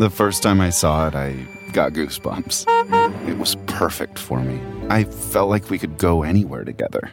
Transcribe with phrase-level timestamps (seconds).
[0.00, 3.28] The first time I saw it, I got goosebumps.
[3.28, 4.58] It was perfect for me.
[4.88, 7.10] I felt like we could go anywhere together.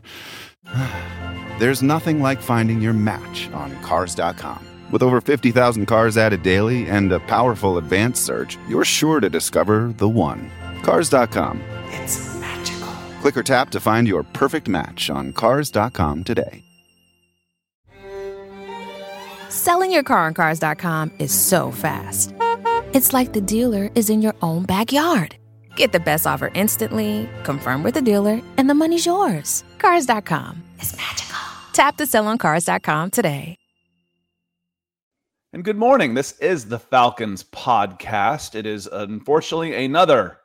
[1.59, 4.65] There's nothing like finding your match on Cars.com.
[4.89, 9.93] With over 50,000 cars added daily and a powerful advanced search, you're sure to discover
[9.97, 10.49] the one.
[10.83, 11.61] Cars.com.
[11.87, 12.93] It's magical.
[13.19, 16.63] Click or tap to find your perfect match on Cars.com today.
[19.49, 22.33] Selling your car on Cars.com is so fast.
[22.97, 25.35] It's like the dealer is in your own backyard.
[25.75, 29.63] Get the best offer instantly, confirm with the dealer, and the money's yours.
[29.77, 30.63] Cars.com.
[30.79, 31.37] It's magical.
[31.73, 33.55] Tap to sell on Cars.com today.
[35.53, 36.15] And good morning.
[36.15, 38.55] This is the Falcons podcast.
[38.55, 40.39] It is unfortunately another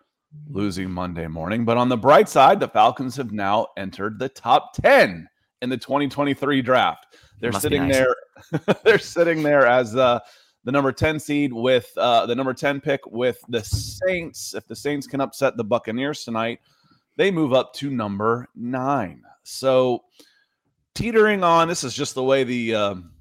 [0.51, 4.75] losing Monday morning, but on the bright side, the Falcons have now entered the top
[4.75, 5.27] 10
[5.63, 7.17] in the 2023 draft.
[7.41, 7.97] They're Must sitting nice.
[7.97, 8.15] there
[8.85, 10.21] they're sitting there as uh,
[10.65, 14.55] the number 10 seed with uh, the number 10 pick with the Saints.
[14.55, 16.61] If the Saints can upset the Buccaneers tonight,
[17.17, 19.23] they move up to number 9.
[19.43, 20.05] So
[20.95, 23.13] teetering on this is just the way the um,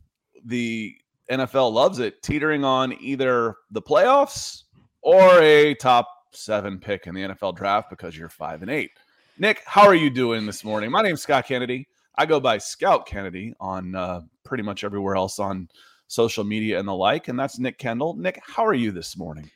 [0.46, 0.96] the
[1.30, 4.64] NFL loves it, teetering on either the playoffs
[5.02, 8.92] or a top seven pick in the NFL draft because you're five and eight.
[9.38, 10.92] Nick, how are you doing this morning?
[10.92, 11.88] My name's Scott Kennedy.
[12.16, 15.70] I go by Scout Kennedy on uh, pretty much everywhere else on
[16.12, 18.18] social media and the like, and that's Nick Kendell.
[18.18, 19.50] Nick, how are you this morning?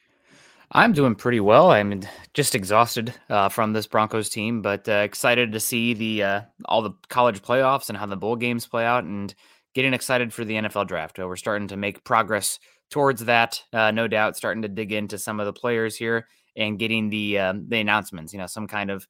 [0.72, 1.70] I'm doing pretty well.
[1.70, 2.02] I'm
[2.34, 6.82] just exhausted uh, from this Broncos team, but uh, excited to see the uh, all
[6.82, 9.36] the college playoffs and how the bowl games play out, and
[9.74, 11.20] getting excited for the NFL draft.
[11.20, 14.38] Uh, we're starting to make progress towards that, uh, no doubt.
[14.38, 18.34] Starting to dig into some of the players here and getting the um, the announcements.
[18.34, 19.06] You know, some kind of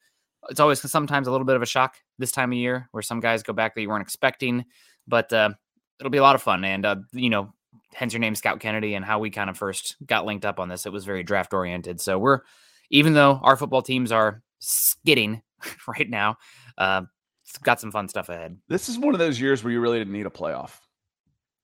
[0.50, 3.20] it's always sometimes a little bit of a shock this time of year where some
[3.20, 4.66] guys go back that you weren't expecting,
[5.08, 5.52] but uh,
[6.00, 6.64] it'll be a lot of fun.
[6.64, 7.54] And uh, you know,
[7.94, 10.70] hence your name Scout Kennedy and how we kind of first got linked up on
[10.70, 10.86] this.
[10.86, 12.02] It was very draft oriented.
[12.02, 12.42] So we're
[12.90, 15.42] even though our football teams are skidding
[15.88, 16.38] right now,
[16.78, 17.04] uh,
[17.44, 18.58] it's got some fun stuff ahead.
[18.68, 20.72] This is one of those years where you really didn't need a playoff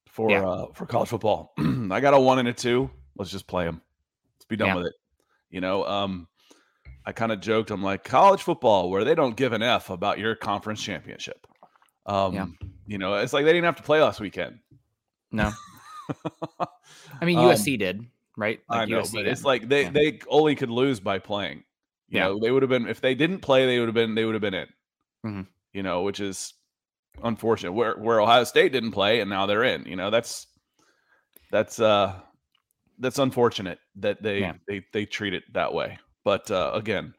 [0.07, 0.47] for Yeah.
[0.47, 1.53] uh, for college football.
[1.57, 2.89] I got a one and a two.
[3.17, 3.81] Let's just play them.
[4.37, 4.75] Let's be done Yeah.
[4.75, 4.93] with it.
[5.49, 6.27] You know, um,
[7.05, 7.71] I kind of joked.
[7.71, 11.45] I'm like college football where they don't give an f about your conference championship.
[12.05, 12.47] Um, Yeah.
[12.87, 14.59] You know, it's like they didn't have to play last weekend.
[15.31, 15.51] No,
[17.21, 18.05] I mean Um, USC did
[18.37, 18.59] right.
[18.69, 19.27] I know, USC but did.
[19.31, 19.89] it's like they Yeah.
[19.91, 21.63] they only could lose by playing.
[22.09, 22.23] You Yeah.
[22.27, 24.35] know, they would have been if they didn't play, they would have been they would
[24.35, 24.67] have been in.
[25.25, 25.47] Mhm.
[25.73, 26.53] You know, which is
[27.23, 27.71] unfortunate.
[27.71, 29.85] Where where Ohio State didn't play and now they're in.
[29.85, 30.47] You know, that's
[31.49, 32.19] that's uh
[32.99, 34.53] that's unfortunate that they Yeah.
[34.67, 35.97] they they treat it that way.
[36.25, 37.13] But uh again,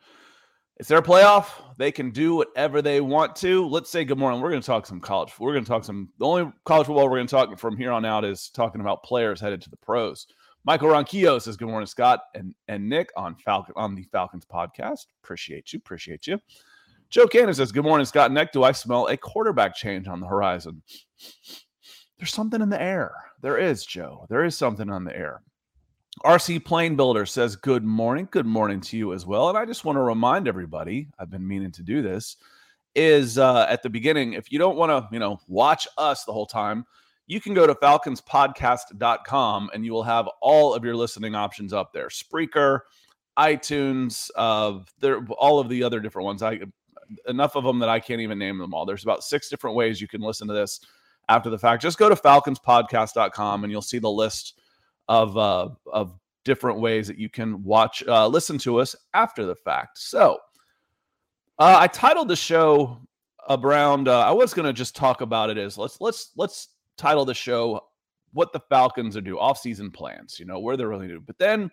[0.82, 1.46] it's their playoff.
[1.78, 3.68] They can do whatever they want to.
[3.68, 4.40] Let's say good morning.
[4.40, 5.32] We're going to talk some college.
[5.38, 6.08] We're going to talk some.
[6.18, 9.04] The only college football we're going to talk from here on out is talking about
[9.04, 10.26] players headed to the pros.
[10.64, 15.06] Michael Ronquillo says good morning, Scott and and Nick on Falcon on the Falcons podcast.
[15.22, 16.40] Appreciate you, appreciate you.
[17.10, 18.50] Joe Cannon says good morning, Scott and Nick.
[18.50, 20.82] Do I smell a quarterback change on the horizon?
[22.18, 23.12] There's something in the air.
[23.40, 24.26] There is, Joe.
[24.28, 25.42] There is something on the air.
[26.24, 28.28] RC Plane Builder says, Good morning.
[28.30, 29.48] Good morning to you as well.
[29.48, 32.36] And I just want to remind everybody, I've been meaning to do this,
[32.94, 36.32] is uh, at the beginning, if you don't want to, you know, watch us the
[36.32, 36.84] whole time,
[37.26, 41.92] you can go to falconspodcast.com and you will have all of your listening options up
[41.92, 42.08] there.
[42.08, 42.80] Spreaker,
[43.38, 46.42] iTunes, uh, there, all of the other different ones.
[46.42, 46.60] I
[47.26, 48.86] enough of them that I can't even name them all.
[48.86, 50.80] There's about six different ways you can listen to this
[51.28, 51.82] after the fact.
[51.82, 54.60] Just go to falconspodcast.com and you'll see the list
[55.08, 59.54] of uh, of different ways that you can watch uh, listen to us after the
[59.54, 59.98] fact.
[59.98, 60.38] So
[61.58, 62.98] uh, I titled the show
[63.48, 64.08] around.
[64.08, 67.34] Uh, I was going to just talk about it as let's let's let's title the
[67.34, 67.80] show
[68.32, 70.38] what the Falcons are do off season plans.
[70.38, 71.20] You know where they're really do.
[71.20, 71.70] But then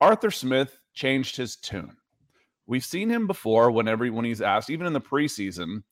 [0.00, 1.96] Arthur Smith changed his tune.
[2.66, 5.82] We've seen him before whenever when he's asked, even in the preseason,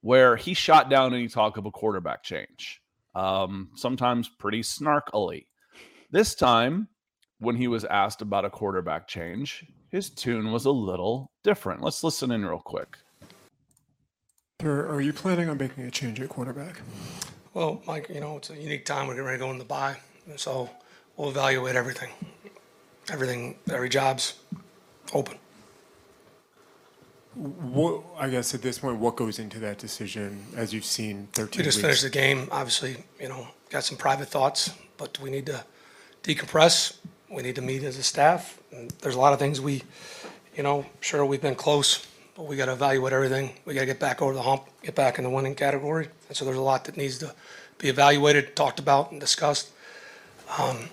[0.00, 2.80] where he shot down any talk of a quarterback change.
[3.14, 5.46] Um, sometimes pretty snarkily.
[6.12, 6.88] This time,
[7.38, 11.80] when he was asked about a quarterback change, his tune was a little different.
[11.80, 12.98] Let's listen in real quick.
[14.60, 16.82] Sir, are you planning on making a change at quarterback?
[17.54, 19.06] Well, Mike, you know, it's a unique time.
[19.06, 19.96] We're getting ready to go in the bye.
[20.36, 20.68] So
[21.16, 22.10] we'll evaluate everything.
[23.10, 24.34] Everything, every job's
[25.14, 25.38] open.
[27.34, 31.58] What, I guess at this point, what goes into that decision as you've seen 13
[31.58, 31.82] We just weeks?
[31.86, 32.48] finished the game.
[32.52, 35.64] Obviously, you know, got some private thoughts, but we need to
[36.22, 36.96] decompress.
[37.30, 38.60] We need to meet as a staff.
[38.72, 39.82] And there's a lot of things we,
[40.56, 43.54] you know, sure we've been close, but we got to evaluate everything.
[43.64, 46.08] We got to get back over the hump, get back in the winning category.
[46.28, 47.34] And so there's a lot that needs to
[47.78, 49.70] be evaluated, talked about, and discussed.
[50.58, 50.88] Um,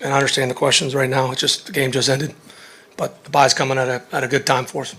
[0.00, 1.30] and I understand the questions right now.
[1.30, 2.34] It's just the game just ended,
[2.96, 4.96] but the bye's coming at a at a good time for us.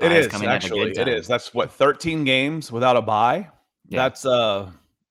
[0.00, 0.90] It is actually.
[0.92, 1.26] It is.
[1.26, 3.48] That's what 13 games without a buy.
[3.88, 4.02] Yeah.
[4.02, 4.70] That's uh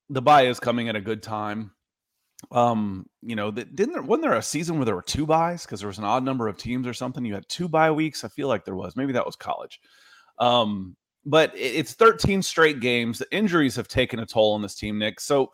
[0.09, 1.71] the buy is coming at a good time.
[2.51, 5.63] Um, you know, that didn't there wasn't there a season where there were two byes
[5.63, 7.23] because there was an odd number of teams or something?
[7.23, 8.23] You had two bye weeks.
[8.23, 8.95] I feel like there was.
[8.95, 9.79] Maybe that was college.
[10.39, 10.95] Um,
[11.25, 13.19] but it's 13 straight games.
[13.19, 15.19] The injuries have taken a toll on this team, Nick.
[15.19, 15.51] So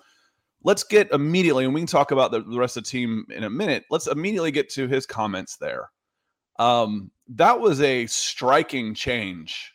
[0.63, 3.43] let's get immediately, and we can talk about the, the rest of the team in
[3.43, 3.83] a minute.
[3.89, 5.91] Let's immediately get to his comments there.
[6.57, 9.73] Um, that was a striking change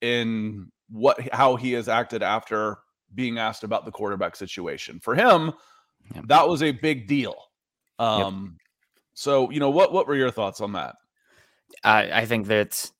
[0.00, 2.78] in what how he has acted after
[3.14, 5.00] being asked about the quarterback situation.
[5.00, 5.52] For him,
[6.14, 6.24] yep.
[6.28, 7.34] that was a big deal.
[7.98, 8.60] Um, yep.
[9.14, 10.96] so you know what what were your thoughts on that?
[11.84, 12.90] I, I think that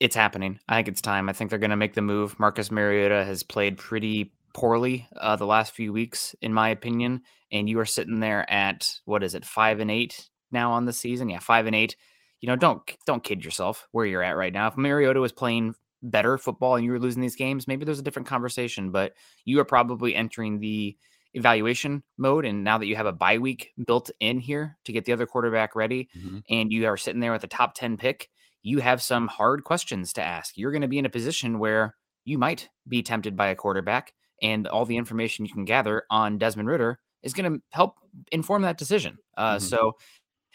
[0.00, 0.58] it's happening.
[0.68, 1.28] I think it's time.
[1.28, 2.38] I think they're going to make the move.
[2.38, 7.22] Marcus Mariota has played pretty poorly uh, the last few weeks, in my opinion.
[7.52, 10.92] And you are sitting there at what is it, five and eight now on the
[10.92, 11.28] season?
[11.28, 11.96] Yeah, five and eight.
[12.40, 14.66] You know, don't don't kid yourself where you're at right now.
[14.66, 18.02] If Mariota was playing better football and you were losing these games, maybe there's a
[18.02, 18.90] different conversation.
[18.90, 19.12] But
[19.44, 20.96] you are probably entering the
[21.36, 22.44] evaluation mode.
[22.44, 25.26] And now that you have a bye week built in here to get the other
[25.26, 26.38] quarterback ready, mm-hmm.
[26.50, 28.28] and you are sitting there with a top 10 pick,
[28.62, 30.56] you have some hard questions to ask.
[30.56, 31.94] You're going to be in a position where
[32.24, 34.12] you might be tempted by a quarterback,
[34.42, 37.94] and all the information you can gather on Desmond Ridder is going to help
[38.32, 39.18] inform that decision.
[39.36, 39.64] Uh, mm-hmm.
[39.64, 39.92] So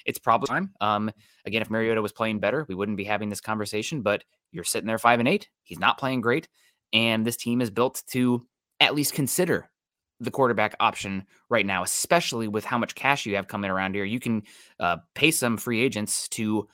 [0.06, 0.74] it's probably time.
[0.82, 1.12] Um,
[1.46, 4.02] again, if Mariota was playing better, we wouldn't be having this conversation.
[4.02, 5.48] But you're sitting there five and eight.
[5.64, 6.50] He's not playing great,
[6.92, 8.46] and this team is built to
[8.82, 9.70] at least consider
[10.22, 14.06] the quarterback option right now, especially with how much cash you have coming around here.
[14.06, 14.44] You can
[14.80, 16.68] uh, pay some free agents to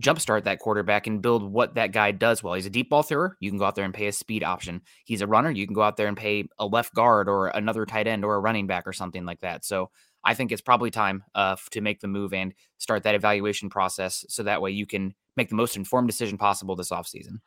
[0.00, 2.54] jumpstart that quarterback and build what that guy does well.
[2.54, 3.36] He's a deep ball thrower.
[3.38, 4.80] You can go out there and pay a speed option.
[5.04, 5.50] He's a runner.
[5.50, 8.34] You can go out there and pay a left guard or another tight end or
[8.34, 9.64] a running back or something like that.
[9.64, 9.90] So
[10.24, 14.24] I think it's probably time uh, to make the move and start that evaluation process
[14.28, 17.38] so that way you can make the most informed decision possible this offseason.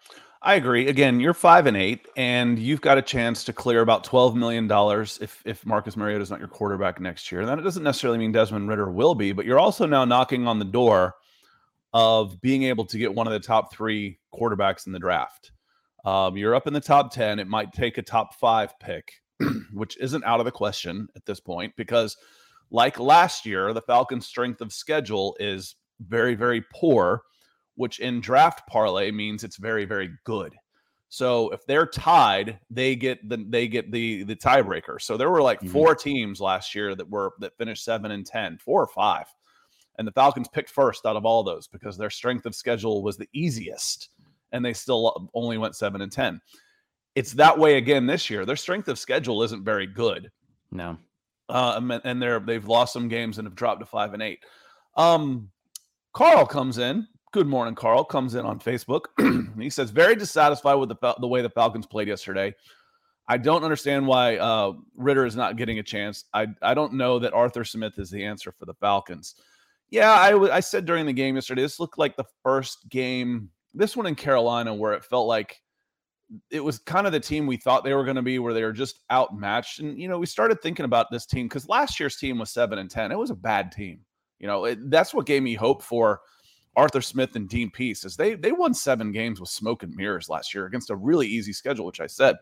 [0.42, 0.88] I agree.
[0.88, 4.68] Again, you're five and eight, and you've got a chance to clear about twelve million
[4.68, 7.42] dollars if if Marcus Mariota is not your quarterback next year.
[7.42, 10.60] And that doesn't necessarily mean Desmond Ridder will be, but you're also now knocking on
[10.60, 11.16] the door
[11.94, 15.52] of being able to get one of the top three quarterbacks in the draft.
[16.06, 17.40] Um, you're up in the top 10.
[17.40, 19.12] It might take a top five pick,
[19.74, 22.16] which isn't out of the question at this point because,
[22.70, 27.24] like last year, the Falcons' strength of schedule is very, very poor,
[27.78, 30.54] which in draft parlay means it's very, very good.
[31.10, 35.02] So if they're tied, they get the they get the the tiebreaker.
[35.02, 35.72] So there were like mm-hmm.
[35.72, 39.26] four teams last year that were that finished seven and ten, four or five
[39.98, 43.18] and the Falcons picked first out of all those because their strength of schedule was
[43.18, 44.10] the easiest,
[44.52, 46.40] and they still only went seven and ten.
[47.16, 48.46] It's that way again this year.
[48.46, 50.30] Their strength of schedule isn't very good.
[50.72, 50.98] No,
[51.50, 54.40] uh, and they're they've lost some games and have dropped to five and eight.
[54.96, 55.50] Um,
[56.14, 57.08] Carl comes in.
[57.34, 58.06] Good morning, Carl.
[58.06, 59.06] Comes in on Facebook.
[59.60, 62.56] he says very dissatisfied with the the way the Falcons played yesterday.
[63.28, 66.26] I don't understand why uh, Ridder is not getting a chance.
[66.34, 69.36] I I don't know that Arthur Smith is the answer for the Falcons.
[69.90, 73.50] Yeah, I, w- I said during the game yesterday, this looked like the first game,
[73.74, 75.62] this one in Carolina, where it felt like
[76.52, 78.64] it was kind of the team we thought they were going to be, where they
[78.64, 79.80] were just outmatched.
[79.80, 82.80] And, you know, we started thinking about this team because last year's team was seven
[82.80, 83.14] and 10.
[83.14, 84.02] It was a bad team.
[84.40, 86.20] You know, it, that's what gave me hope for
[86.78, 90.30] Arthur Smith and Dean Pees is they they won seven games with smoke and mirrors
[90.30, 92.36] last year against a really easy schedule, which I said.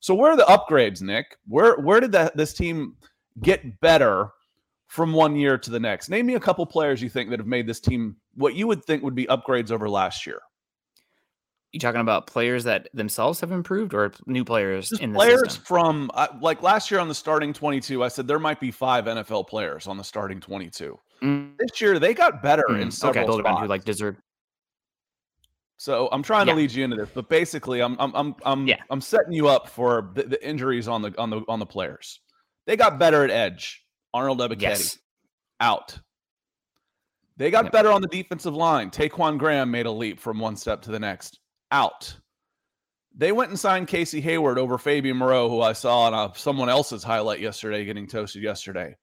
[0.00, 1.36] So where are the upgrades, Nick?
[1.48, 2.96] Where where did that this team
[3.42, 4.30] get better
[4.86, 6.08] from one year to the next.
[6.08, 8.84] Name me a couple players you think that have made this team what you would
[8.84, 10.40] think would be upgrades over last year.
[11.72, 15.40] You talking about players that themselves have improved, or new players Just in the players
[15.40, 15.64] system?
[15.64, 18.02] from uh, like last year on the starting twenty-two?
[18.02, 20.98] I said there might be five NFL players on the starting twenty-two.
[21.22, 21.56] Mm.
[21.58, 22.80] This year they got better mm.
[22.80, 23.62] in several okay, build spots.
[23.62, 24.16] who like deserve.
[25.78, 26.54] So I'm trying yeah.
[26.54, 28.82] to lead you into this, but basically, I'm I'm I'm I'm, yeah.
[28.90, 32.20] I'm setting you up for the, the injuries on the on the on the players.
[32.66, 33.82] They got better at edge.
[34.14, 34.98] Arnold Ebiketie yes.
[35.60, 35.98] out.
[37.36, 37.72] They got yep.
[37.72, 38.90] better on the defensive line.
[38.90, 41.38] Ta'Quon Graham made a leap from one step to the next.
[41.70, 42.16] Out.
[43.14, 46.70] They went and signed Casey Hayward over Fabian Moreau, who I saw on a, someone
[46.70, 48.96] else's highlight yesterday, getting toasted yesterday.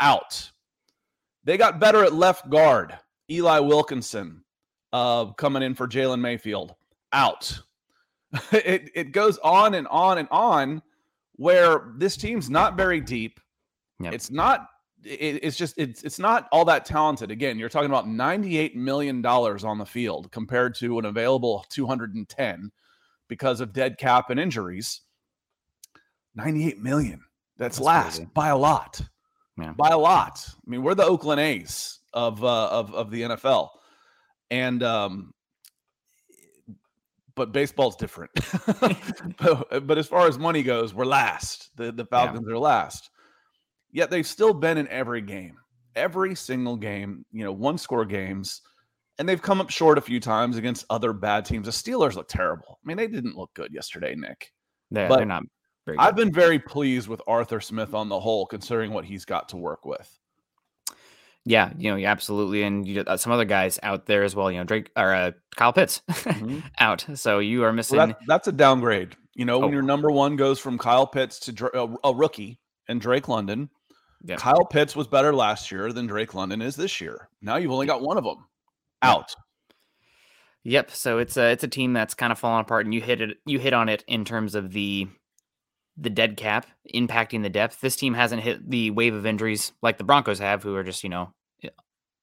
[0.00, 0.50] Out.
[1.46, 2.98] They got better at left guard.
[3.30, 4.42] Eli Wilkinson
[4.92, 6.74] uh, coming in for Jalen Mayfield.
[7.12, 7.58] Out.
[8.52, 10.82] it, it goes on and on and on
[11.36, 13.40] where this team's not very deep.
[14.00, 14.12] Yep.
[14.12, 14.66] It's not.
[15.04, 17.30] It, it's just it's it's not all that talented.
[17.30, 22.72] Again, you're talking about 98 million dollars on the field compared to an available 210
[23.28, 25.02] because of dead cap and injuries.
[26.34, 27.20] 98 million.
[27.56, 28.30] That's, That's last crazy.
[28.34, 29.00] by a lot.
[29.58, 29.72] Yeah.
[29.72, 30.44] by a lot.
[30.48, 33.70] I mean, we're the Oakland A's of uh, of of the NFL,
[34.50, 35.34] and um,
[37.34, 38.32] but baseball's different.
[39.38, 41.70] but, but as far as money goes, we're last.
[41.76, 43.10] The the Falcons are last.
[43.92, 45.56] Yet they've still been in every game,
[45.94, 47.24] every single game.
[47.32, 48.62] You know, one score games.
[49.18, 51.64] And they've come up short a few times against other bad teams.
[51.64, 52.78] The Steelers look terrible.
[52.84, 54.52] I mean, they didn't look good yesterday, Nick.
[54.90, 55.44] They're, But they're not.
[55.98, 59.56] I've been very pleased with Arthur Smith on the whole, considering what he's got to
[59.56, 60.10] work with.
[61.44, 64.50] Yeah, you know, absolutely, and you, uh, some other guys out there as well.
[64.50, 66.64] You know, Drake or uh, Kyle Pitts Mhm.
[66.80, 67.98] out, so you are missing.
[67.98, 69.14] Well, that, that's a downgrade.
[69.36, 69.72] You know, when Oh.
[69.72, 73.70] your number one goes from Kyle Pitts to Dra- a, a rookie and Drake London.
[74.24, 74.36] Yeah.
[74.36, 77.28] Kyle Pitts was better last year than Drake London is this year.
[77.42, 78.44] Now you've only got one of them
[79.02, 79.32] out.
[80.64, 80.90] Yep.
[80.90, 83.36] So it's a it's a team that's kind of fallen apart, and you hit it
[83.46, 85.06] you hit on it in terms of the
[85.96, 87.80] the dead cap impacting the depth.
[87.80, 91.02] This team hasn't hit the wave of injuries like the Broncos have, who are just
[91.02, 91.32] you know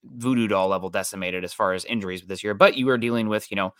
[0.04, 2.54] voodoo doll level decimated as far as injuries this year.
[2.54, 3.74] But you are dealing with you know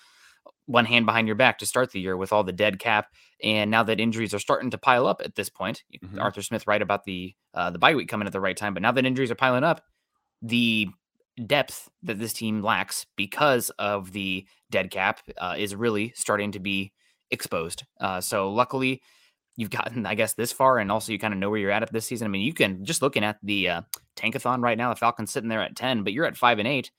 [0.66, 3.08] one hand behind your back to start the year with all the dead cap,
[3.44, 6.22] and now that injuries are starting to pile up at this point, Mhm.
[6.22, 8.74] Arthur Smith right about the uh, the bye week coming at the right time.
[8.74, 9.84] But now that injuries are piling up,
[10.42, 10.88] the
[11.48, 16.60] depth that this team lacks because of the dead cap uh, is really starting to
[16.60, 16.94] be
[17.32, 17.84] exposed.
[18.00, 19.02] Uh, so luckily,
[19.56, 21.84] you've gotten, I guess, this far, and also you kind of know where you're at
[21.84, 22.26] at this season.
[22.26, 23.82] I mean, you can just looking at the uh,
[24.16, 24.90] tankathon right now.
[24.90, 26.92] The Falcons sitting there at ten, but you're at five and eight.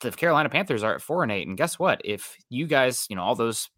[0.00, 2.00] The Carolina Panthers are at four and eight, and guess what?
[2.04, 3.68] If you guys, you know, all those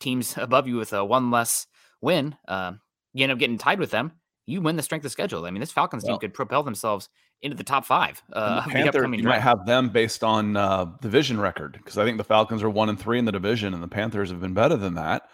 [0.00, 1.66] teams above you with a one less
[2.00, 2.72] win, uh,
[3.12, 4.12] you end up getting tied with them.
[4.46, 5.44] You win the strength of schedule.
[5.44, 7.08] I mean, this Falcons team could propel themselves
[7.40, 8.20] into the top five.
[8.32, 12.18] Uh, the Panthers, you might have them based on uh, division record because I think
[12.18, 14.76] the Falcons are one and three in the division, and the Panthers have been better
[14.76, 15.28] than that.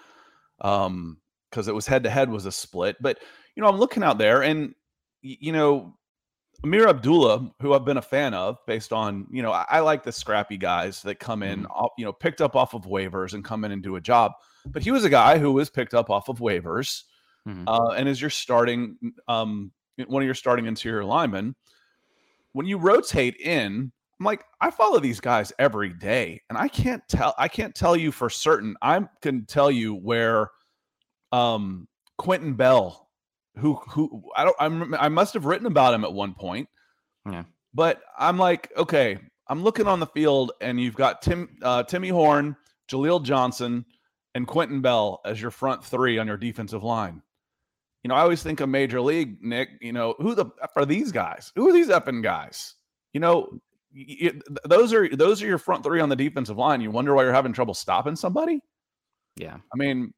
[0.61, 1.17] Um,
[1.50, 2.97] because it was head to head was a split.
[3.00, 3.19] But
[3.55, 4.75] you know, I'm looking out there, and
[5.23, 5.97] you know,
[6.65, 10.03] Amir Abdullah, who I've been a fan of, based on you know, I, I like
[10.03, 13.45] the scrappy guys that come in, off- you know, picked up off of waivers and
[13.45, 14.33] come in and do a job.
[14.67, 17.03] But he was a guy who was picked up off of waivers,
[17.47, 17.65] Mhm.
[17.67, 18.97] uh, and is your starting,
[19.29, 19.71] um,
[20.07, 21.55] one of your starting interior linemen.
[22.53, 27.03] When you rotate in, I'm like, I follow these guys every day, and I can't
[27.09, 27.35] tell.
[27.38, 28.75] I can't tell you for certain.
[28.81, 30.50] I can tell you where,
[31.37, 31.88] um,
[32.19, 33.09] Quentin Bell,
[33.57, 36.69] who who I don't, I'm, I must have written about him at one point.
[37.31, 37.45] Yeah.
[37.75, 42.09] But I'm like, okay, I'm looking on the field, and you've got Tim, uh, Timmy
[42.09, 42.57] Horne,
[42.90, 43.85] Jaleel Johnson,
[44.35, 47.23] and Quentin Bell as your front three on your defensive line.
[48.02, 49.71] You know, I always think of Major League, Nick.
[49.81, 51.52] You know, who the are these guys?
[51.57, 52.75] Who are these effing guys?
[53.12, 53.49] You know,
[53.95, 56.81] y- y- those are those are your front three on the defensive line.
[56.81, 58.61] You wonder why you're having trouble stopping somebody.
[59.37, 59.57] Yeah.
[59.57, 60.14] I mean,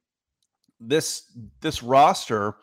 [0.79, 1.23] this
[1.61, 2.55] this roster,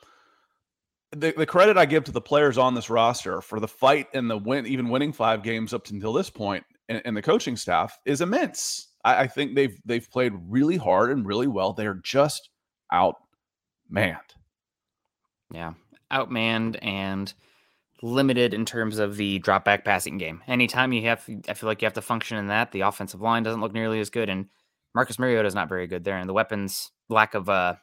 [1.12, 4.30] the, the credit I give to the players on this roster for the fight and
[4.30, 7.98] the win, even winning five games up until this point, and, and the coaching staff
[8.04, 8.88] is immense.
[9.04, 11.72] I, I think they've they've played really hard and really well.
[11.72, 12.50] They are just
[12.92, 14.18] outmanned.
[15.52, 15.74] Yeah.
[16.12, 17.32] Outmanned and
[18.02, 20.42] limited in terms of the drop back passing game.
[20.46, 22.72] Anytime you have, I feel like you have to function in that.
[22.72, 24.46] The offensive line doesn't look nearly as good, and
[24.94, 27.76] Marcus Mariota is not very good there, and the weapons lack of uh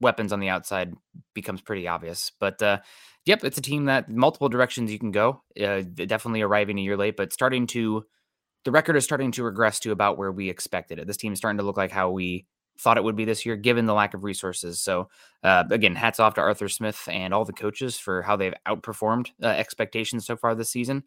[0.00, 0.94] weapons on the outside
[1.34, 2.32] becomes pretty obvious.
[2.38, 2.78] But uh,
[3.24, 5.42] yep, it's a team that multiple directions you can go.
[5.60, 8.04] Uh, definitely arriving a year late, but starting to
[8.64, 11.06] the record is starting to regress to about where we expected it.
[11.06, 12.46] This team is starting to look like how we
[12.78, 14.80] thought it would be this year, given the lack of resources.
[14.80, 15.08] So
[15.42, 19.30] uh, again, hats off to Arthur Smith and all the coaches for how they've outperformed
[19.42, 21.04] uh, expectations so far this season.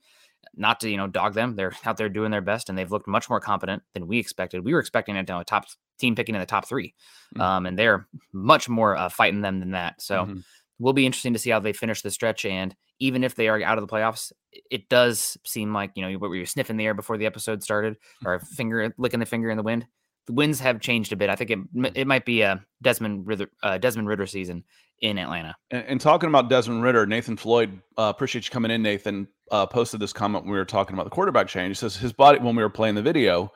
[0.55, 3.07] Not to you know dog them, they're out there doing their best, and they've looked
[3.07, 4.65] much more competent than we expected.
[4.65, 5.65] We were expecting it to a top
[6.01, 6.93] team picking in the top 3
[7.35, 7.41] Mhm.
[7.41, 10.01] um, and they're much more uh, fighting them than that.
[10.01, 10.43] So Mhm.
[10.79, 12.43] will be interesting to see how they finish the stretch.
[12.43, 14.31] And even if they are out of the playoffs,
[14.69, 17.63] it does seem like you know what were you sniffing the air before the episode
[17.63, 19.85] started, or finger licking the finger in the wind.
[20.27, 21.29] The winds have changed a bit.
[21.29, 21.59] I think it
[21.95, 24.63] it might be a Desmond Ridder, uh, Desmond Ridder season
[24.99, 25.55] in Atlanta.
[25.71, 28.83] And, and talking about Desmond Ridder, Nathan Floyd, uh, appreciate you coming in.
[28.83, 31.69] Nathan uh, posted this comment when we were talking about the quarterback change.
[31.69, 33.51] He says his body when we were playing the video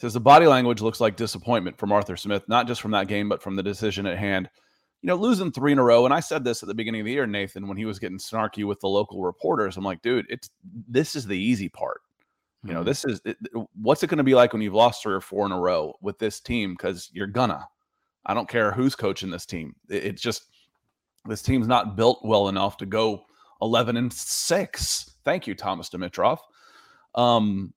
[0.00, 3.28] says the body language looks like disappointment from Arthur Smith, not just from that game,
[3.28, 4.48] but from the decision at hand.
[5.02, 7.04] You know, losing three in a row, and I said this at the beginning of
[7.04, 9.76] the year, Nathan, when he was getting snarky with the local reporters.
[9.76, 10.50] I'm like, dude, it's
[10.88, 12.00] this is the easy part.
[12.64, 12.86] You know, Mhm.
[12.86, 13.36] this is it,
[13.80, 15.94] what's it going to be like when you've lost three or four in a row
[16.02, 17.64] with this team because you're gonna.
[18.26, 19.74] I don't care who's coaching this team.
[19.88, 20.42] It- it's just
[21.24, 23.24] this team's not built well enough to go
[23.62, 26.38] 11 and 6 thank you thomas dimitroff
[27.16, 27.72] um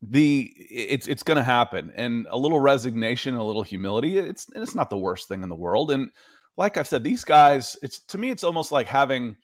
[0.00, 4.74] the it's it's going to happen and a little resignation a little humility it's it's
[4.74, 6.08] not the worst thing in the world and
[6.56, 9.36] like i've said these guys it's to me it's almost like having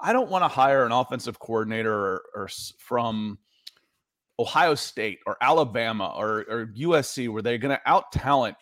[0.00, 3.38] I don't want to hire an offensive coordinator or, or from
[4.38, 8.56] Ohio State or Alabama or, or USC where they're going to out talent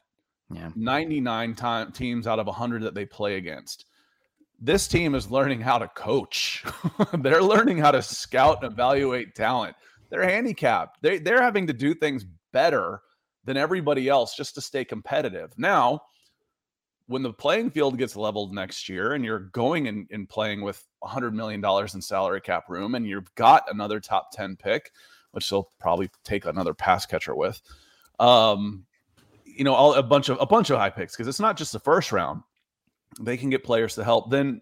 [0.51, 0.71] yeah.
[0.75, 3.85] 99 time, teams out of 100 that they play against.
[4.59, 6.65] This team is learning how to coach.
[7.19, 9.77] they're learning how to scout and evaluate talent.
[10.11, 11.03] They're handicapped.
[11.03, 13.01] They, they're having to do things better
[13.45, 15.53] than everybody else just to stay competitive.
[15.57, 16.03] Now,
[17.07, 21.33] when the playing field gets leveled next year and you're going and, playing with $100
[21.33, 24.91] million in salary cap room and you've got another top 10 pick,
[25.31, 27.63] which they'll probably take another pass catcher with,
[28.19, 28.85] um,
[29.45, 31.73] you know, all, a bunch of a bunch of high picks because it's not just
[31.73, 32.43] the first round.
[33.21, 34.31] They can get players to help.
[34.31, 34.61] Then,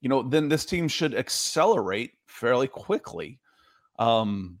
[0.00, 3.40] you know, then this team should accelerate fairly quickly.
[3.98, 4.58] Um,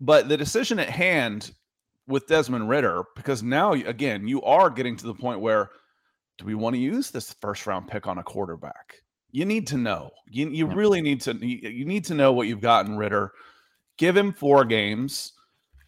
[0.00, 1.52] but the decision at hand
[2.06, 5.70] with Desmond Ridder, because now again, you are getting to the point where–
[6.38, 8.94] do we want to use this first round pick on a quarterback?
[9.30, 10.10] You need to know.
[10.30, 13.32] You, you really need to you need to know what you've gotten Ridder.
[13.98, 15.32] Give him four games.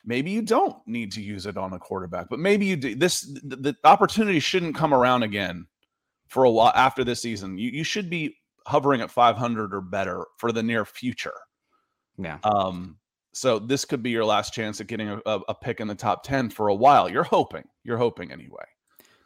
[0.04, 2.94] Maybe you don't need to use it on a quarterback, but maybe you do.
[2.94, 5.66] This the, the opportunity shouldn't come around again
[6.28, 7.56] for a while after this season.
[7.56, 8.36] You you should be
[8.66, 11.36] hovering at 500 or better for the near future.
[12.18, 12.38] Yeah.
[12.42, 12.98] Um.
[13.32, 16.24] So this could be your last chance at getting a, a pick in the top
[16.24, 17.08] 10 for a while.
[17.08, 17.64] You're hoping.
[17.84, 18.64] You're hoping anyway.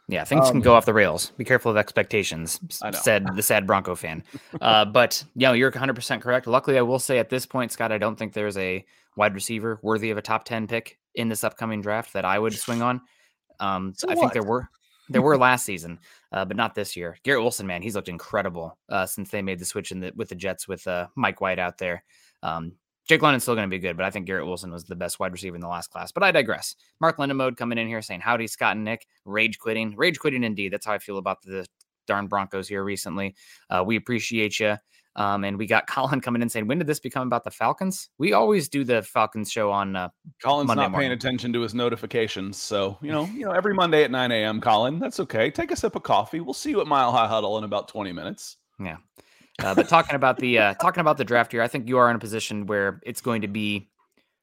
[0.07, 1.33] Yeah, things um, can go off the rails.
[1.39, 2.61] Be careful of expectations,"
[2.93, 4.23] said the sad Bronco fan.
[4.61, 6.47] Uh, but you know, you're 100 percent correct.
[6.47, 8.85] Luckily, I will say at this point, Scott, I don't think there's a
[9.17, 12.53] wide receiver worthy of a top 10 pick in this upcoming draft that I would
[12.53, 13.01] swing on.
[13.61, 14.21] Um, so I what?
[14.21, 14.69] think there were
[15.09, 15.99] there were last season,
[16.33, 17.17] uh, but not this year.
[17.23, 20.29] Garrett Wilson, man, he's looked incredible uh, since they made the switch in the, with
[20.29, 22.05] the Jets with uh, Mike White out there.
[22.43, 22.73] Um,
[23.09, 25.21] Jake London's still going to be good, but I think Garrett Wilson was the best
[25.21, 26.11] wide receiver in the last class.
[26.11, 26.75] But I digress.
[27.01, 29.07] Mark Lindenmode coming in here saying, Howdy, Scott and Nick.
[29.25, 29.95] Rage quitting.
[29.97, 30.73] Rage quitting indeed.
[30.73, 31.67] That's how I feel about the
[32.07, 33.35] darn Broncos here recently.
[33.69, 34.77] Uh, we appreciate you.
[35.17, 38.09] Um, and we got Colin coming in saying, "When did this become about the Falcons?"
[38.19, 39.95] We always do the Falcons show on.
[39.95, 40.09] Uh,
[40.43, 41.09] Colin's Monday not morning.
[41.11, 44.61] paying attention to his notifications, so you know, you know, every Monday at nine a.m.
[44.61, 45.51] Colin, that's okay.
[45.51, 46.41] Take a sip of coffee.
[46.41, 48.57] We'll see you at Mile High Huddle in about twenty minutes.
[48.81, 48.97] Yeah,
[49.63, 52.11] uh, but talking about the uh, talking about the draft here, I think you are
[52.11, 53.89] in a position where it's going to be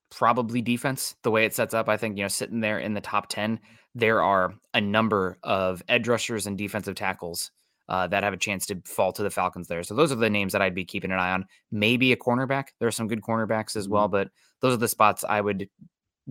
[0.09, 1.89] probably defense the way it sets up.
[1.89, 3.59] I think you know sitting there in the top ten,
[3.95, 7.51] there are a number of edge rushers and defensive tackles
[7.89, 9.83] uh, that have a chance to fall to the Falcons there.
[9.83, 11.45] So those are the names that I'd be keeping an eye on.
[11.71, 12.67] Maybe a cornerback.
[12.79, 14.13] There are some good cornerbacks as well, mm-hmm.
[14.13, 14.29] but
[14.61, 15.67] those are the spots I would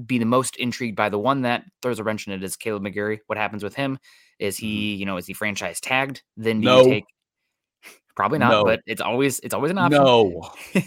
[0.06, 1.10] be the most intrigued by.
[1.10, 3.18] The one that throws a wrench in it is Caleb McGary.
[3.26, 3.98] What happens with him?
[4.38, 5.00] Is he, mm-hmm.
[5.00, 6.22] you know, is he franchise tagged?
[6.36, 6.78] Then do no.
[6.78, 7.04] you take
[8.20, 8.64] Probably not, no.
[8.64, 10.02] but it's always it's always an option.
[10.02, 10.52] No.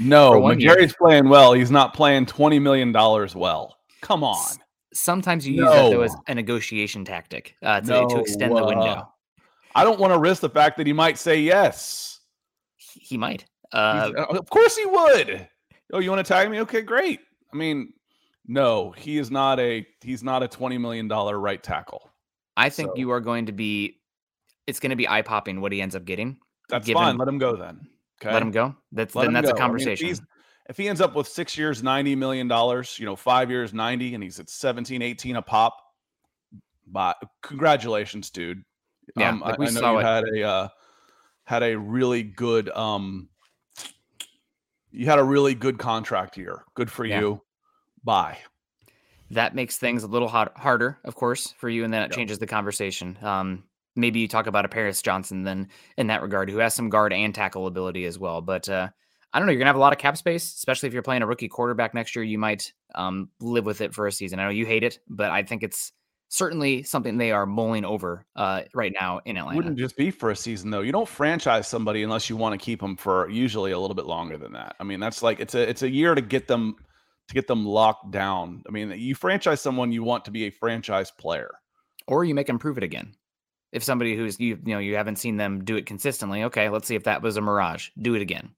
[0.00, 1.52] no, McGary's playing well.
[1.52, 3.76] He's not playing $20 million well.
[4.02, 4.36] Come on.
[4.36, 4.58] S-
[4.92, 5.62] sometimes you no.
[5.62, 8.08] use that though as a negotiation tactic uh, to, no.
[8.08, 8.80] to extend the window.
[8.80, 9.04] Uh,
[9.76, 12.18] I don't want to risk the fact that he might say yes.
[12.76, 13.44] He might.
[13.72, 15.48] Uh, uh, of course he would.
[15.92, 16.60] Oh, you want to tag me?
[16.62, 17.20] Okay, great.
[17.52, 17.92] I mean,
[18.48, 22.10] no, he is not a he's not a twenty million dollar right tackle.
[22.56, 22.96] I think so.
[22.96, 24.00] you are going to be.
[24.66, 26.38] It's going to be eye popping what he ends up getting.
[26.68, 27.16] That's given, fine.
[27.16, 27.80] Let him go then.
[28.20, 28.32] Okay.
[28.32, 28.74] Let him go.
[28.92, 29.54] That's Let then that's go.
[29.54, 30.06] a conversation.
[30.06, 30.20] I mean, if,
[30.70, 32.48] if, he ends up with six years, $90 million,
[32.96, 35.76] you know, five years, 90, and he's at 17, 18 a pop,
[36.86, 38.62] but congratulations, dude.
[39.16, 39.30] Yeah.
[39.30, 40.04] Um, like I, I, know you it.
[40.04, 40.68] had a, uh,
[41.44, 43.28] had a really good, um,
[44.90, 46.64] you had a really good contract year.
[46.74, 47.20] Good for yeah.
[47.20, 47.42] you.
[48.04, 48.38] Bye.
[49.30, 52.16] That makes things a little hot, harder, of course, for you, and then it yep.
[52.16, 53.18] changes the conversation.
[53.22, 53.64] Um,
[53.98, 57.12] maybe you talk about a Paris Johnson then in that regard, who has some guard
[57.12, 58.40] and tackle ability as well.
[58.40, 58.88] But uh,
[59.32, 59.52] I don't know.
[59.52, 61.92] You're gonna have a lot of cap space, especially if you're playing a rookie quarterback
[61.92, 62.24] next year.
[62.24, 64.38] You might um, live with it for a season.
[64.38, 65.92] I know you hate it, but I think it's
[66.28, 69.56] certainly something they are mulling over uh, right now in Atlanta.
[69.56, 70.80] Wouldn't just be for a season though.
[70.80, 74.06] You don't franchise somebody unless you want to keep them for usually a little bit
[74.06, 74.76] longer than that.
[74.80, 76.76] I mean, that's like it's a it's a year to get them
[77.28, 78.62] to get them locked down.
[78.66, 81.50] I mean, you franchise someone you want to be a franchise player,
[82.06, 83.14] or you make them prove it again
[83.72, 86.86] if somebody who's you you know you haven't seen them do it consistently okay let's
[86.88, 88.50] see if that was a mirage do it again.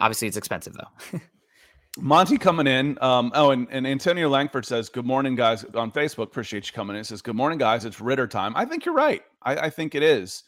[0.00, 1.20] Obviously it's expensive though.
[1.98, 6.24] Monty coming in um, oh and, and antonio langford says good morning guys on facebook
[6.24, 8.52] appreciate you coming in says good morning guys it's ridder time.
[8.56, 9.22] I think you're right.
[9.42, 10.44] I, I think it is.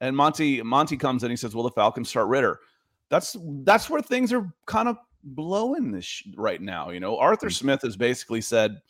[0.00, 2.60] And monty monty comes in he says will the falcons start ridder?
[3.08, 7.18] That's that's where things are kind of blowing this right now you know?
[7.18, 7.52] Arthur mm.
[7.52, 8.80] smith has basically said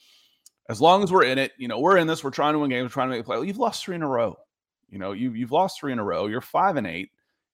[0.68, 2.70] as long as we're in it, you know, we're in this, we're trying to win
[2.70, 3.36] games, we're trying to make a play.
[3.36, 4.36] Well, you've lost three in a row.
[4.88, 6.26] You know, you, you've lost three in a row.
[6.26, 7.10] You're five and eight.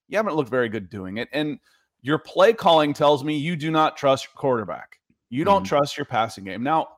[0.09, 1.29] You haven't looked very good doing it.
[1.33, 1.59] And
[2.03, 4.99] your play calling tells me you do not trust your quarterback.
[5.31, 5.69] You don't mm-hmm.
[5.69, 6.63] trust your passing game.
[6.63, 6.89] Now,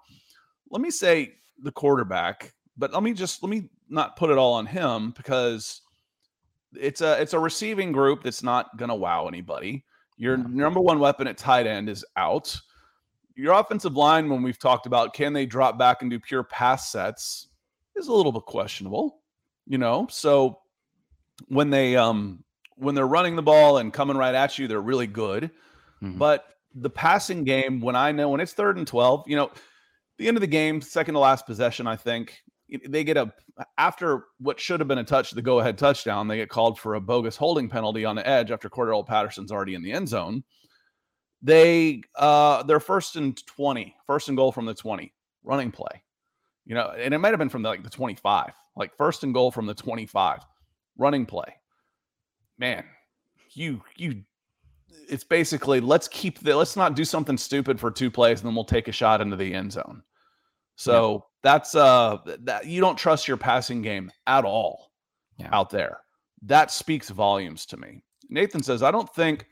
[0.71, 4.55] let me say the quarterback, but let me just let me not put it all
[4.55, 5.83] on him because
[6.73, 9.85] it's a it's a receiving group that's not going to wow anybody.
[10.17, 12.61] Your number one weapon at tight end is out.
[13.37, 16.91] Your offensive line, when we've talked about, can they drop back and do pure pass
[16.91, 17.49] sets,
[17.97, 19.21] is a little bit questionable.
[19.67, 20.61] You know, so
[21.49, 22.45] when they um
[22.77, 25.51] when they're running the ball and coming right at you, they're really good.
[26.03, 26.19] Mhm.
[26.19, 26.45] But
[26.75, 29.51] the passing game, when I know when it's third and twelve, you know,
[30.19, 32.43] the end of the game, second to last possession, I think
[32.89, 33.33] they get a
[33.79, 36.95] after what should have been a touch, the go ahead touchdown, they get called for
[36.95, 40.43] a bogus holding penalty on the edge after Cordell Patterson's already in the end zone.
[41.45, 45.13] They uh they're first and 20, first and goal from the 20,
[45.45, 46.03] running play.
[46.65, 49.35] You know, and it might have been from the, like the 25, like first and
[49.35, 50.41] goal from the 25,
[50.97, 51.55] running play.
[52.59, 52.85] Man,
[53.53, 54.23] you you
[55.11, 58.55] it's basically let's keep the let's not do something stupid for two plays and then
[58.55, 60.03] we'll take a shot into the end zone.
[60.77, 64.93] So that's uh that you don't trust your passing game at all
[65.39, 65.51] Yeah.
[65.53, 65.99] out there.
[66.43, 68.03] That speaks volumes to me.
[68.31, 69.47] Nathan says, I don't think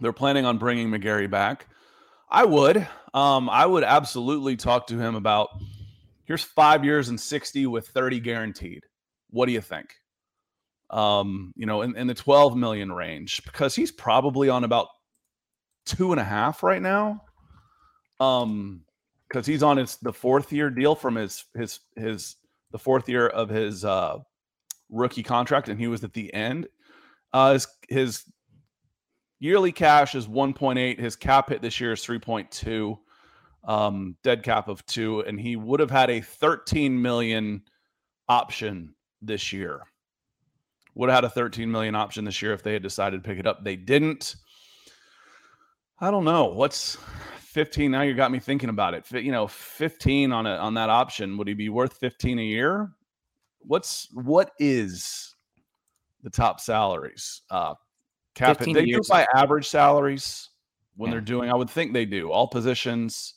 [0.00, 1.66] they're planning on bringing McGary back.
[2.28, 2.86] I would.
[3.12, 5.48] Um, I would absolutely talk to him about
[6.24, 8.84] here's five years and 60 with 30 guaranteed.
[9.30, 9.94] What do you think?
[10.90, 14.88] Um, you know, in, in the 12 million range, because he's probably on about
[15.86, 17.22] two and a half right now.
[18.18, 18.82] Um,
[19.28, 22.36] because he's on his the fourth year deal from his his his
[22.72, 24.18] the fourth year of his uh
[24.88, 26.66] rookie contract, and he was at the end.
[27.32, 28.24] Uh his his
[29.40, 31.00] yearly cash is 1.8.
[31.00, 32.96] His cap hit this year is 3.2.
[33.62, 37.62] Um, dead cap of two, and he would have had a 13 million
[38.26, 39.82] option this year.
[40.94, 43.38] Would have had a 13 million option this year if they had decided to pick
[43.38, 43.62] it up.
[43.62, 44.36] They didn't.
[46.00, 46.46] I don't know.
[46.46, 46.96] What's
[47.50, 49.10] 15 now you got me thinking about it.
[49.10, 52.90] You know, 15 on a on that option, would he be worth 15 a year?
[53.58, 55.34] What's what is
[56.22, 57.42] the top salaries?
[57.50, 57.74] Uh
[58.40, 58.64] cap it.
[58.64, 60.50] 15 They do by average salaries
[60.96, 61.14] when Yeah.
[61.14, 63.34] they're doing, I would think they do all positions.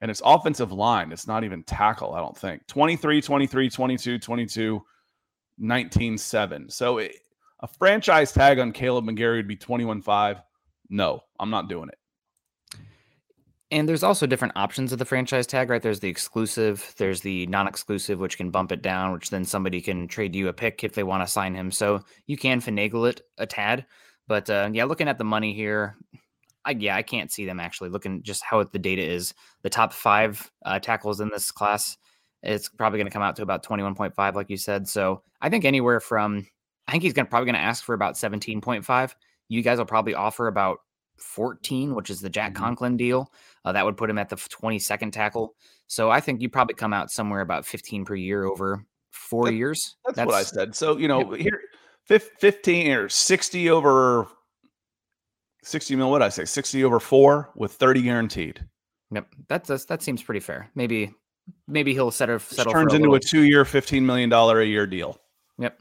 [0.00, 1.10] And it's offensive line.
[1.10, 2.66] It's not even tackle, I don't think.
[2.68, 4.84] 23, 23, 22, 22,
[5.58, 6.70] 19, 7.
[6.70, 7.16] So it,
[7.60, 10.40] a franchise tag on Caleb McGary would be 21 5.
[10.88, 11.98] No, I'm not doing it.
[13.70, 15.82] And there's also different options of the franchise tag, right?
[15.82, 20.08] There's the exclusive, there's the non-exclusive, which can bump it down, which then somebody can
[20.08, 21.70] trade you a pick if they want to sign him.
[21.70, 23.84] So you can finagle it a tad.
[24.28, 25.96] But uh, yeah, looking at the money here,
[26.64, 29.34] I, yeah, I can't see them actually looking just how the data is.
[29.62, 31.96] The top five uh, tackles in this class,
[32.42, 34.86] it's probably going to come out to about 21.5, like you said.
[34.86, 36.46] So I think anywhere from,
[36.86, 39.14] I think he's going probably going to ask for about 17.5.
[39.48, 40.78] You guys will probably offer about
[41.16, 42.56] 14, which is the Jack Mhm.
[42.56, 43.32] Conklin deal.
[43.64, 45.54] Uh, that would put him at the 22nd tackle.
[45.86, 49.54] So I think you probably come out somewhere about 15 per year over four That-
[49.54, 49.96] years.
[50.04, 50.76] That's, what I said.
[50.76, 51.60] So, you know, here
[52.08, 54.26] 15 or 60 over
[55.62, 56.44] 60 mil, what did I say?
[56.44, 58.64] 60 over four with 30 guaranteed.
[59.10, 60.70] Yep, that's, that's that seems pretty fair.
[60.74, 61.12] Maybe
[61.66, 64.86] maybe he'll settle settle turns for a into a two year, $15 million a year
[64.86, 65.18] deal.
[65.58, 65.80] Yep.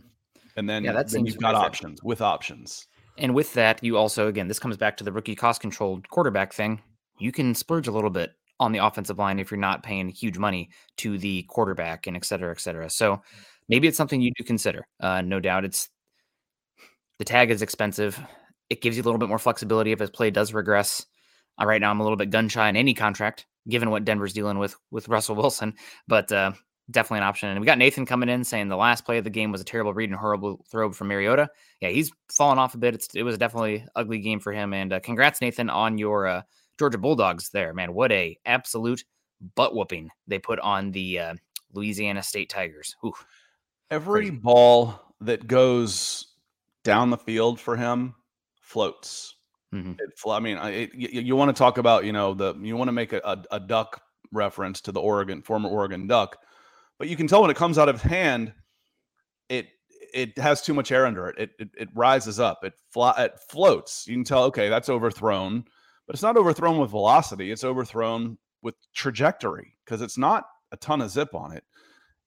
[0.56, 1.62] And then, Yeah, that then seems you've got fair.
[1.62, 2.88] options with options.
[3.18, 6.54] And with that, you also again, this comes back to the rookie cost controlled quarterback
[6.54, 6.82] thing.
[7.20, 10.38] You can splurge a little bit on the offensive line if you're not paying huge
[10.38, 12.90] money to the quarterback and et cetera, et cetera.
[12.90, 13.22] So
[13.70, 14.88] maybe it's something you do consider.
[15.00, 15.90] Uh, no doubt, it's
[17.20, 18.20] the tag is expensive.
[18.70, 21.06] It gives you a little bit more flexibility if his play does regress.
[21.60, 24.34] Uh, right now, I'm a little bit gun shy in any contract, given what Denver's
[24.34, 25.74] dealing with with Russell Wilson.
[26.08, 26.52] But uh,
[26.90, 27.50] definitely an option.
[27.50, 29.66] And we got Nathan coming in saying the last play of the game was a
[29.66, 31.50] terrible read and horrible throw from Mariota.
[31.82, 32.96] Yeah, he's fallen off a bit.
[32.96, 34.74] It's, it was definitely ugly game for him.
[34.74, 36.42] And uh, congrats, Nathan, on your uh,
[36.80, 37.94] Georgia Bulldogs there, man.
[37.94, 39.04] What a absolute
[39.56, 41.34] butt whooping they put on the uh,
[41.74, 42.96] Louisiana State Tigers.
[43.90, 44.38] Every Crazy.
[44.38, 46.27] ball that goes
[46.88, 48.16] down the field for him
[48.62, 49.36] floats.
[49.74, 50.00] Mhm.
[50.00, 52.88] It I mean, it, you, you want to talk about, you know, the you want
[52.88, 56.38] to make a, a, a duck reference to the Oregon former Oregon Duck,
[56.98, 58.54] but you can tell when it comes out of hand,
[59.50, 59.68] it
[60.14, 61.36] it has too much air under it.
[61.38, 62.64] It it, it rises up.
[62.64, 64.08] It fly, it floats.
[64.08, 65.66] You can tell, okay, that's overthrown,
[66.06, 67.52] but it's not overthrown with velocity.
[67.52, 71.66] It's overthrown with trajectory because it's not a ton of zip on it.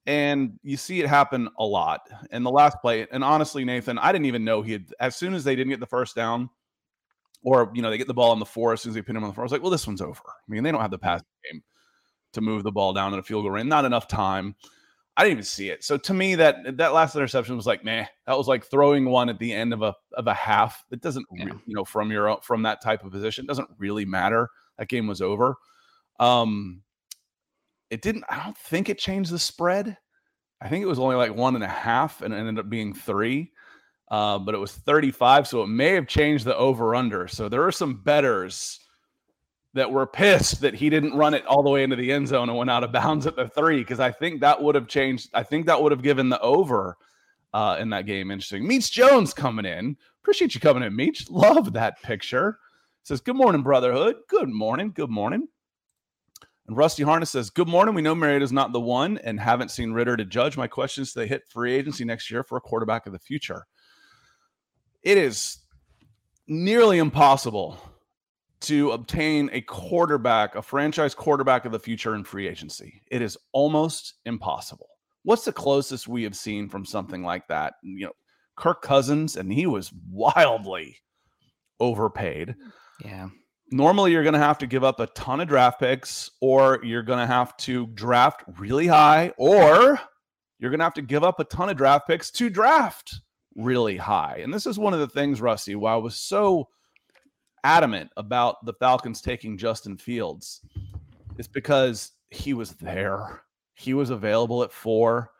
[0.06, 2.00] And you see it happen a lot.
[2.30, 4.86] And the last play, and honestly, Nathan, I didn't even know he had.
[4.98, 6.48] As soon as they didn't get the first down,
[7.42, 9.16] or you know they get the ball on the four as soon as they pin
[9.16, 9.42] him on the four.
[9.42, 10.20] I was like, well, this one's over.
[10.26, 11.62] I mean, they don't have the pass game
[12.32, 13.68] to move the ball down in a field goal range.
[13.68, 14.54] Not enough time.
[15.16, 15.84] I didn't even see it.
[15.84, 18.06] So to me, that that last interception was like, meh.
[18.26, 20.82] That was like throwing one at the end of a of a half.
[20.90, 21.46] It doesn't, Yeah.
[21.66, 24.48] you know, from your from that type of position, it doesn't really matter.
[24.78, 25.56] That game was over.
[26.18, 26.82] Um,
[27.90, 28.24] it didn't.
[28.31, 29.96] I don't think it changed the spread.
[30.62, 33.53] I think it was only like one and a half, and ended up being three.
[34.11, 37.29] uh, but it was 35, so it may have changed the over under.
[37.29, 38.81] So there are some betters
[39.74, 42.48] that were pissed that he didn't run it all the way into the end zone
[42.48, 45.31] and went out of bounds at the three because I think that would have changed.
[45.35, 46.96] I think that would have given the over
[47.55, 48.66] uh, in that game interesting.
[48.66, 49.96] Meets Jones coming in.
[50.22, 51.31] Appreciate you coming in, Meets.
[51.31, 52.59] Love that picture.
[53.05, 54.16] Says, Good morning, Brotherhood.
[54.29, 54.92] Good morning.
[54.94, 55.48] Good morning.
[56.70, 57.96] And Rusty Harness says, Good morning.
[57.96, 60.56] We know Mariota's not the one and haven't seen Ridder to judge.
[60.56, 63.66] My question is, they hit free agency next year for a quarterback of the future?
[65.02, 65.59] It is
[66.46, 67.76] nearly impossible
[68.61, 73.02] to obtain a quarterback, a franchise quarterback of the future in free agency.
[73.11, 74.90] It is almost impossible.
[75.24, 77.74] What's the closest we have seen from something like that?
[77.83, 78.12] You know,
[78.54, 80.98] Kirk Cousins, and he was wildly
[81.80, 82.54] overpaid.
[83.04, 83.30] Yeah.
[83.72, 87.04] Normally, you're going to have to give up a ton of draft picks, or you're
[87.04, 90.00] going to have to draft really high, or
[90.59, 93.20] you're going to have to give up a ton of draft picks to draft
[93.54, 94.40] really high.
[94.42, 96.68] And this is one of the things, Rusty, why I was so
[97.62, 100.62] adamant about the Falcons taking Justin Fields
[101.38, 103.42] is because he was there.
[103.74, 105.30] He was available at four,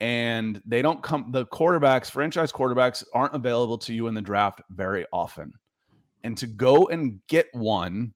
[0.00, 4.62] and they don't come, the quarterbacks, franchise quarterbacks, aren't available to you in the draft
[4.70, 5.52] very often.
[6.26, 8.12] And to go and get one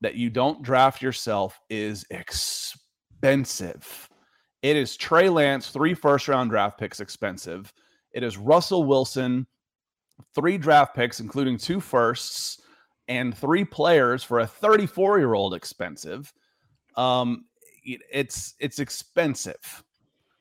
[0.00, 4.08] that you don't draft yourself is expensive.
[4.62, 7.70] It is Trey Lance, three first round draft picks expensive.
[8.12, 9.46] It is Russell Wilson,
[10.34, 12.58] three draft picks, including two firsts
[13.06, 16.32] and three players for a 34 year old expensive.
[16.96, 17.44] Um,
[17.84, 19.84] it's it's expensive.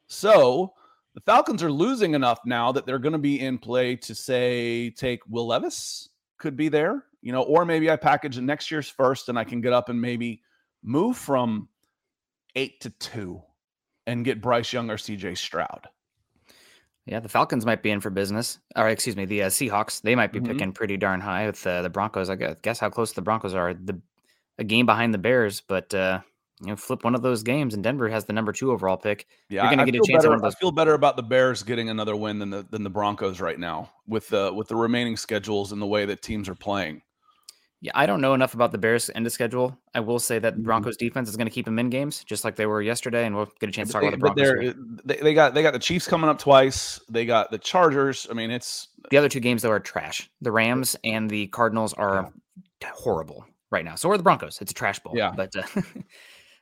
[0.07, 0.71] So
[1.13, 4.91] the Falcons are losing enough now that they're going to be in play to say
[4.91, 6.07] take Will Levis
[6.41, 9.61] could be there, you know, or maybe I package next year's first and I can
[9.61, 10.41] get up and maybe
[10.83, 11.69] move from
[12.55, 13.41] eight to two
[14.07, 15.87] and get Bryce Young or CJ Stroud.
[17.05, 18.59] Yeah, the Falcons might be in for business.
[18.75, 20.01] Or excuse me, the uh, Seahawks.
[20.01, 20.51] They might be mm-hmm.
[20.51, 22.29] picking pretty darn high with uh, the Broncos.
[22.29, 23.73] I guess how close the Broncos are.
[23.73, 23.99] The
[24.57, 26.19] a game behind the Bears, but uh,
[26.61, 29.27] you know, flip one of those games, and Denver has the number two overall pick.
[29.49, 30.23] Yeah, You're gonna get a chance.
[30.23, 33.41] Better, I feel better about the Bears getting another win than the than the Broncos
[33.41, 37.01] right now with the with the remaining schedules and the way that teams are playing.
[37.83, 39.75] Yeah, I don't know enough about the Bears end of schedule.
[39.95, 40.63] I will say that mm-hmm.
[40.63, 43.35] Broncos defense is going to keep them in games, just like they were yesterday, and
[43.35, 44.75] we'll get a chance to talk about the Broncos.
[45.03, 47.01] They, they got they got the Chiefs coming up twice.
[47.09, 48.27] They got the Chargers.
[48.29, 50.29] I mean, it's the other two games though are trash.
[50.41, 52.31] The Rams and the Cardinals are
[52.81, 52.91] yeah.
[52.93, 53.95] horrible right now.
[53.95, 54.61] So are the Broncos.
[54.61, 55.13] It's a trash bowl.
[55.15, 55.63] Yeah, but uh,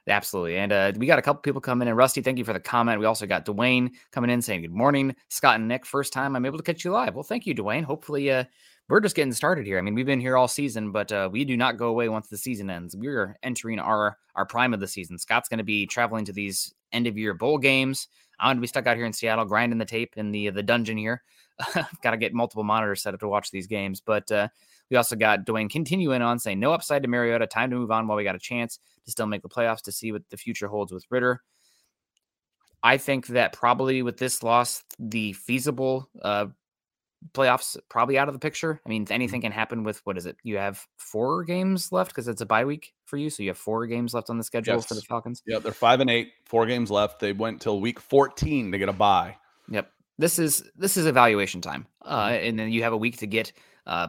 [0.10, 0.58] absolutely.
[0.58, 1.94] And uh, we got a couple people coming in.
[1.96, 3.00] Rusty, thank you for the comment.
[3.00, 5.16] We also got Dwayne coming in saying good morning.
[5.30, 7.16] Scott and Nick, first time I'm able to catch you live.
[7.16, 7.84] Well, thank you, Dwayne.
[7.84, 8.44] Hopefully, uh,
[8.90, 9.78] we're just getting started here.
[9.78, 12.28] I mean, we've been here all season, but uh, we do not go away once
[12.28, 12.96] the season ends.
[12.96, 15.18] We're entering our our prime of the season.
[15.18, 18.08] Scott's going to be traveling to these end of year bowl games.
[18.40, 20.64] I'm going to be stuck out here in Seattle grinding the tape in the the
[20.64, 21.24] dungeon here.
[22.02, 24.02] got to get multiple monitors set up to watch these games.
[24.02, 24.48] But uh,
[24.90, 27.48] we also got Dwayne continuing on saying no upside to Mariota.
[27.48, 29.92] Time to move on while we got a chance to still make the playoffs to
[29.92, 31.42] see what the future holds with Ridder.
[32.82, 36.48] I think that probably with this loss, the feasible uh,
[37.34, 38.82] playoffs probably out of the picture.
[38.86, 39.14] I mean, mm-hmm.
[39.14, 40.38] anything can happen with what is it?
[40.44, 43.58] You have four games left because it's a bye week for you, so you have
[43.58, 44.86] four games left on the schedule yes.
[44.86, 45.44] for the Falcons.
[45.46, 47.20] Yeah, they're five and eight, four games left.
[47.20, 49.36] They went till week fourteen to get a bye.
[49.70, 52.48] Yep, this is this is evaluation time, uh, mm-hmm.
[52.48, 53.52] and then you have a week to get
[53.90, 54.08] uh,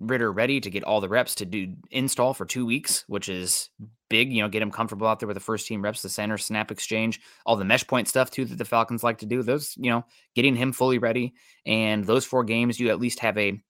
[0.00, 3.68] Ridder ready to get all the reps to do install for two weeks, which is
[4.08, 4.32] big.
[4.32, 6.70] You know, get him comfortable out there with the first team reps, the center snap
[6.70, 9.42] exchange, all the mesh point stuff too that the Falcons like to do.
[9.42, 11.34] Those, you know, getting him fully ready,
[11.66, 13.62] and those four games, you at least have a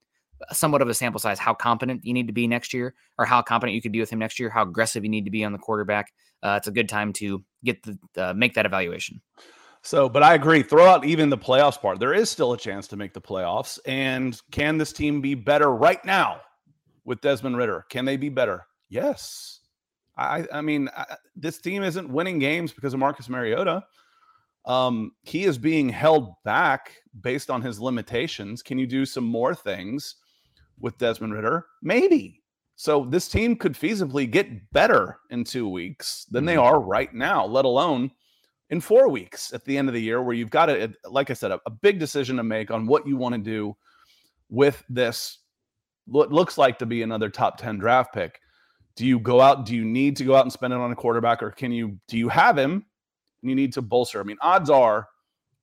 [0.53, 3.43] somewhat of a sample size how competent you need to be next year or how
[3.43, 5.53] competent you could be with him next year how aggressive you need to be on
[5.53, 9.21] the quarterback uh, it's a good time to get the uh, make that evaluation
[9.83, 10.63] so, but I agree.
[10.63, 11.99] Throw out even the playoffs part.
[11.99, 13.81] There is still a chance to make the playoffs.
[13.85, 16.41] And can this team be better right now
[17.05, 17.85] with Desmond Ridder?
[17.91, 18.65] Can they be better?
[18.89, 19.61] Yes.
[20.17, 23.83] I, I mean, I, this team isn't winning games because of Marcus Mariota.
[24.67, 28.63] Um, he is being held back based on his limitations.
[28.63, 30.17] Can you do some more things
[30.79, 31.67] with Desmond Ridder?
[31.83, 32.41] Maybe.
[32.77, 36.63] So this team could feasibly get better in two weeks than they mm-hmm.
[36.63, 38.13] are right now, let alone
[38.73, 41.35] in four weeks at the end of the year, where you've got a, like I
[41.35, 43.77] said, a, a big decision to make on what you want to do
[44.49, 45.39] with this.
[46.07, 48.41] What looks like to be another top 10 draft pick.
[48.97, 49.67] Do you go out?
[49.67, 51.99] Do you need to go out and spend it on a quarterback, or can you?
[52.09, 52.73] Do you have him?
[53.43, 54.21] And you need to bolster.
[54.21, 55.07] I mean, odds are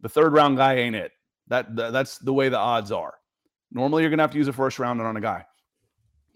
[0.01, 1.11] the third round guy ain't it.
[1.47, 3.15] That, that that's the way the odds are.
[3.71, 5.45] Normally, you're gonna have to use a first round on a guy.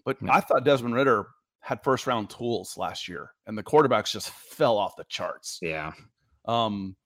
[0.04, 1.26] But I thought Desmond Ridder
[1.60, 5.58] had first round tools last year, and the quarterbacks just fell off the charts.
[5.62, 5.92] Yeah.
[6.46, 6.96] Um,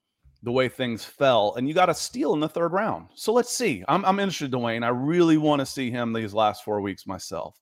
[0.42, 3.08] the way things fell, and you got a steal in the third round.
[3.14, 3.84] So let's see.
[3.88, 4.84] I'm, I'm interested, Dwayne.
[4.84, 7.58] I really want to see him these last four weeks myself.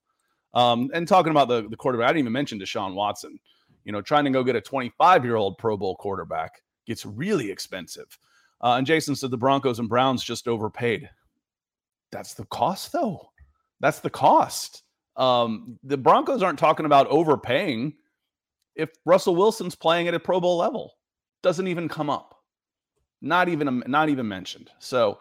[0.53, 3.39] Um, and talking about the, the quarterback, I didn't even mention Deshaun Watson.
[3.85, 7.51] You know, trying to go get a 25 year old Pro Bowl quarterback gets really
[7.51, 8.19] expensive.
[8.61, 11.09] Uh, and Jason said the Broncos and Browns just overpaid.
[12.11, 13.31] That's the cost, though.
[13.81, 14.83] That's the cost.
[15.17, 17.95] Um, the Broncos aren't talking about overpaying
[18.75, 20.96] if Russell Wilson's playing at a Pro Bowl level.
[21.47, 22.43] Doesn't even come up.
[23.23, 24.69] Not even not even mentioned.
[24.81, 25.21] So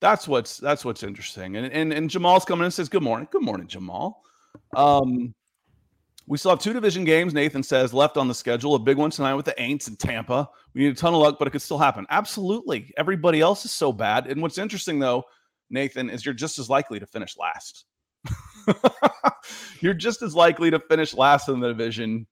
[0.00, 1.54] that's what's that's what's interesting.
[1.58, 3.28] And and, and Jamal's coming in and says, Good morning.
[3.30, 4.22] Good morning, Jamal.
[4.74, 5.34] Um,
[6.26, 8.74] we still have two division games, Nathan says, left on the schedule.
[8.74, 10.48] A big one tonight with the Aints and Tampa.
[10.72, 12.06] We need a ton of luck, but it could still happen.
[12.08, 12.94] Absolutely.
[12.96, 14.28] Everybody else is so bad.
[14.28, 15.24] And what's interesting, though,
[15.68, 17.84] Nathan, is you're just as likely to finish last.
[19.82, 22.26] you're just as likely to finish last in the division,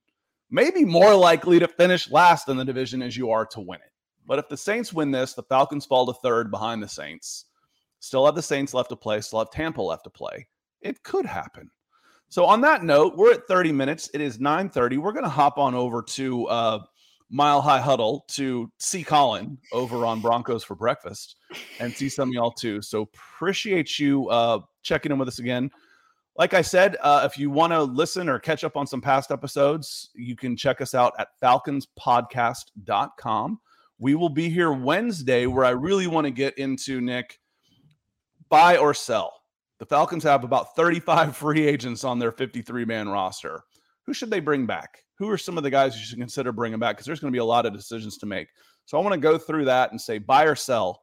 [0.54, 3.90] maybe more likely to finish last in the division as you are to win it.
[4.24, 7.46] But if the Saints win this, the Falcons fall to third behind the Saints.
[7.98, 10.46] Still have the Saints left to play, still have Tampa left to play.
[10.80, 11.70] It could happen.
[12.28, 14.08] So on that note, we're at 30 minutes.
[14.14, 14.98] It is 9:30.
[14.98, 16.78] We're going to hop on over to uh,
[17.30, 21.36] Mile High Huddle to see Colin over on Broncos for breakfast
[21.80, 22.80] and see some of y'all too.
[22.80, 25.70] So appreciate you uh, checking in with us again.
[26.37, 29.31] Like I said, uh, if you want to listen or catch up on some past
[29.31, 33.61] episodes, you can check us out at falconspodcast.com.
[33.99, 37.38] We will be here Wednesday, where I really want to get into Nick
[38.49, 39.42] buy or sell.
[39.79, 43.62] The Falcons have about 35 free agents on their 53 man roster.
[44.07, 45.05] Who should they bring back?
[45.18, 46.97] Who are some of the guys you should consider bringing back?
[46.97, 48.49] Because there's going to be a lot of decisions to make.
[48.87, 51.03] So I want to go through that and say buy or sell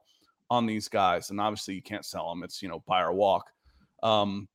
[0.50, 1.30] on these guys.
[1.30, 2.42] And obviously, you can't sell them.
[2.42, 3.46] It's, you know, buy or walk.
[4.02, 4.48] Um,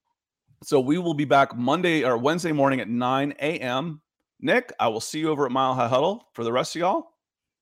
[0.64, 4.02] so we will be back Monday or Wednesday morning at 9 a.m.
[4.40, 6.28] Nick, I will see you over at Mile High Huddle.
[6.34, 7.14] For the rest of y'all,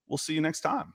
[0.08, 0.95] we'll see you next time.